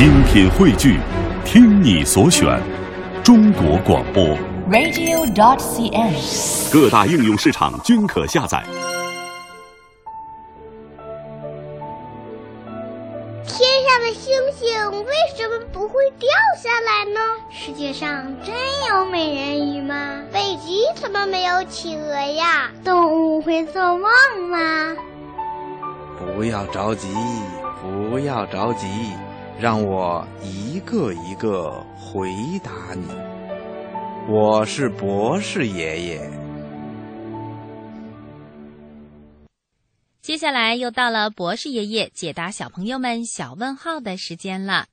[0.00, 0.98] 精品汇聚，
[1.44, 2.58] 听你所选，
[3.22, 4.34] 中国广播。
[4.70, 6.72] radio.dot.cn，。
[6.72, 8.64] 各大应用市场均可下载。
[13.44, 17.20] 天上的星星为什么不会掉下来呢？
[17.50, 18.54] 世界上真
[18.88, 20.22] 有美人鱼吗？
[20.32, 22.70] 北极怎么没有企鹅呀？
[22.82, 24.10] 动物会做梦
[24.48, 24.96] 吗？
[26.18, 27.14] 不要着急，
[27.82, 28.86] 不要着急，
[29.58, 32.30] 让我一个一个回
[32.62, 33.06] 答你。
[34.28, 36.30] 我是博士爷爷。
[40.20, 44.86] 接下来又到了博士爷爷解答小朋友们小问号的时间了。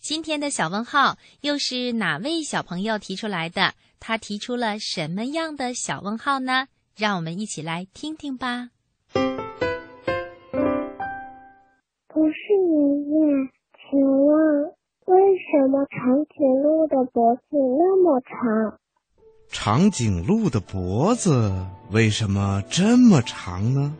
[0.00, 3.74] 今天的小问号又是哪位小朋友提出来的？
[4.00, 6.66] 他提出了什么样的小问号呢？
[6.96, 8.70] 让我们一起来听听吧。
[12.08, 12.34] 博士
[12.66, 12.74] 爷
[13.10, 13.14] 爷，
[15.70, 16.00] 么长
[16.36, 18.78] 颈鹿的脖子那么长？
[19.52, 21.52] 长颈鹿的脖子
[21.90, 23.94] 为什么这么长呢？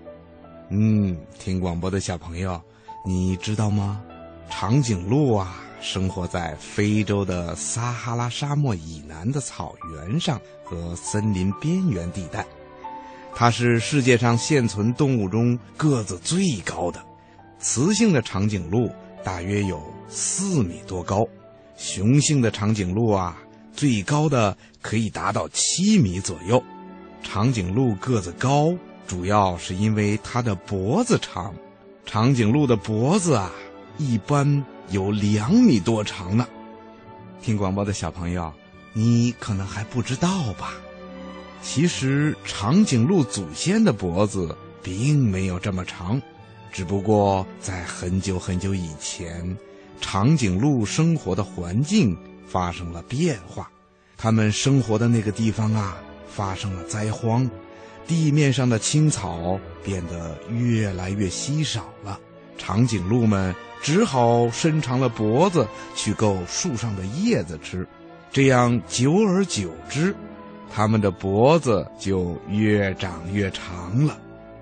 [0.69, 2.61] 嗯，听广播的小朋友，
[3.07, 4.03] 你知道吗？
[4.49, 12.45] 长颈鹿啊，生活在非洲的撒哈拉沙漠以南的草原上和森林边缘地带。
[13.33, 17.01] 它是世界上现存动物中个子最高的。
[17.61, 18.91] 雌性的长颈鹿
[19.23, 21.27] 大约有四米多高，
[21.81, 23.39] 雄性的长颈鹿啊，
[23.73, 26.63] 最高的可以达到七米左右。
[27.23, 28.75] 长颈鹿个子高，
[29.07, 31.55] 主要是因为它的脖子长。
[32.05, 33.51] 长颈鹿的脖子啊，
[33.97, 36.47] 一般有两米多长呢。
[37.41, 38.53] 听广播的小朋友，
[38.93, 40.75] 你可能还不知道吧？
[41.63, 46.21] 其实长颈鹿祖先的脖子并没有这么长。
[46.71, 49.57] 只不过在很久很久以前，
[50.01, 53.71] 长颈鹿生活的环境发生了变化，
[54.17, 55.97] 它们生活的那个地方啊
[56.29, 57.49] 发生了灾荒，
[58.07, 62.19] 地面上的青草变得越来越稀少了，
[62.59, 67.87] 长颈鹿们只好伸长了脖子去够树上的叶子吃，
[68.33, 70.15] 这样久而久之，
[70.71, 74.19] 它们的脖子就越长越长了，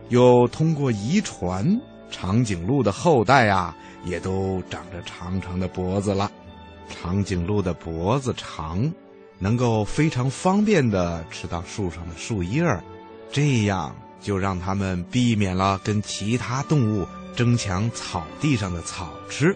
[0.09, 1.81] 又通过遗传。
[2.11, 6.31] 长颈鹿的后代啊，也都长着长长的脖子了。
[6.89, 8.93] 长颈鹿的脖子长，
[9.39, 12.83] 能够非常方便地吃到树上的树叶儿，
[13.31, 19.55] 这样就让它们避免了跟其他动物争抢草地上的草吃，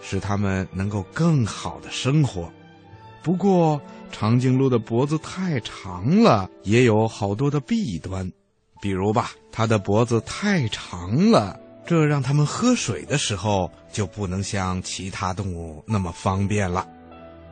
[0.00, 2.50] 使它们能够更好的生活。
[3.22, 3.80] 不过，
[4.10, 8.32] 长颈鹿的脖子太长了，也有好多的弊端，
[8.80, 11.60] 比如吧，它的脖子太长了。
[11.84, 16.86] 这让它们喝水的时候就不能像其他动物那么方便了。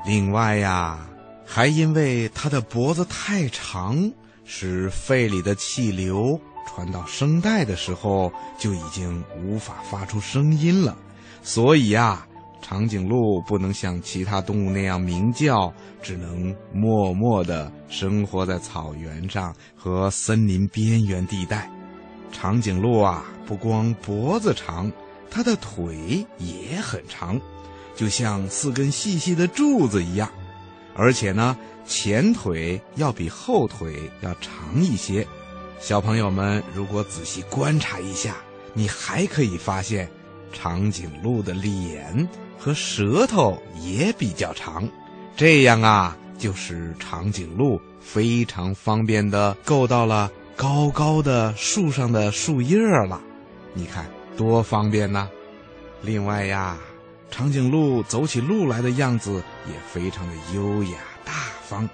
[0.06, 1.06] 另外呀，
[1.44, 4.10] 还因为它的脖子太长，
[4.44, 10.96] 使肺里的气流传到声带的时候就已经无法发出声音了。
[11.42, 12.26] 所以呀，
[12.62, 21.70] 长颈鹿不能像其他动物那样鸣叫，只能默默地生活在草原上和森林边缘地带。
[22.32, 24.90] 长颈鹿啊，不光脖子长，
[25.30, 27.40] 它的腿也很长，
[27.94, 30.30] 就像四根细细的柱子一样。
[30.94, 35.26] 而且呢，前腿要比后腿要长一些。
[35.78, 38.36] 小朋友们，如果仔细观察一下，
[38.74, 40.10] 你还可以发现，
[40.52, 44.86] 长颈鹿的脸和舌头也比较长。
[45.36, 50.30] 这样啊，就是长颈鹿非常方便地够到了。
[50.60, 53.18] 高高的树上的树叶了，
[53.72, 54.04] 你看
[54.36, 55.26] 多方便呐！
[56.02, 56.76] 另外呀，
[57.30, 61.32] 长颈鹿走起路来的样子也非常的优雅大
[61.62, 61.88] 方，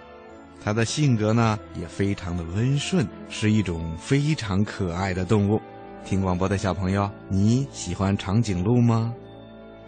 [0.60, 5.62] 它的性格呢也非常的温顺，是一种非常可爱的动物。
[6.04, 9.14] 听广播的小朋友，你喜欢长颈鹿吗？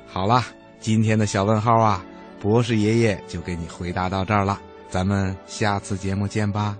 [0.06, 0.44] 好啦，
[0.78, 2.05] 今天的小问号啊，
[2.38, 6.79] 博士爷爷就给你回答到这儿了，咱们下次节目见吧。